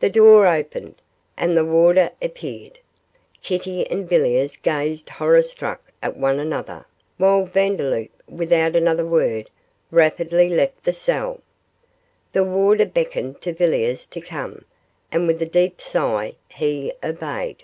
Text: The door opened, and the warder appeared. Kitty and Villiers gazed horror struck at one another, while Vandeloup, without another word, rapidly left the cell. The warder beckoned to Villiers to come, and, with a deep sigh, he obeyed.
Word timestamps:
The 0.00 0.10
door 0.10 0.48
opened, 0.48 0.96
and 1.36 1.56
the 1.56 1.64
warder 1.64 2.10
appeared. 2.20 2.80
Kitty 3.44 3.86
and 3.88 4.08
Villiers 4.08 4.56
gazed 4.56 5.08
horror 5.08 5.40
struck 5.42 5.92
at 6.02 6.16
one 6.16 6.40
another, 6.40 6.84
while 7.16 7.44
Vandeloup, 7.46 8.10
without 8.28 8.74
another 8.74 9.06
word, 9.06 9.50
rapidly 9.92 10.48
left 10.48 10.82
the 10.82 10.92
cell. 10.92 11.38
The 12.32 12.42
warder 12.42 12.86
beckoned 12.86 13.40
to 13.42 13.52
Villiers 13.52 14.04
to 14.06 14.20
come, 14.20 14.64
and, 15.12 15.28
with 15.28 15.40
a 15.40 15.46
deep 15.46 15.80
sigh, 15.80 16.34
he 16.48 16.92
obeyed. 17.04 17.62